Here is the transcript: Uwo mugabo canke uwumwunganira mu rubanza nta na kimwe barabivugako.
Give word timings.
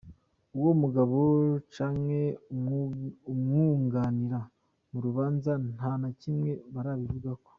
Uwo 0.57 0.71
mugabo 0.81 1.19
canke 1.73 2.23
uwumwunganira 3.31 4.39
mu 4.91 4.99
rubanza 5.05 5.51
nta 5.73 5.91
na 6.01 6.09
kimwe 6.19 6.51
barabivugako. 6.75 7.49